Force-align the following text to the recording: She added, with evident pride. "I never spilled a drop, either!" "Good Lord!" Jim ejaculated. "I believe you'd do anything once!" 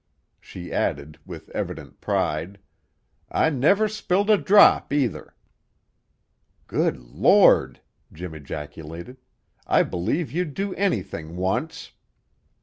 She 0.39 0.73
added, 0.73 1.19
with 1.27 1.49
evident 1.51 2.01
pride. 2.01 2.57
"I 3.29 3.51
never 3.51 3.87
spilled 3.87 4.31
a 4.31 4.37
drop, 4.39 4.91
either!" 4.91 5.35
"Good 6.65 6.97
Lord!" 6.97 7.81
Jim 8.11 8.33
ejaculated. 8.33 9.17
"I 9.67 9.83
believe 9.83 10.31
you'd 10.31 10.55
do 10.55 10.73
anything 10.73 11.35
once!" 11.35 11.91